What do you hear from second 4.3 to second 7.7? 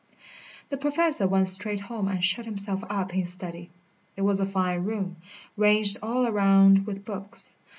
a fine room, ranged all round with books.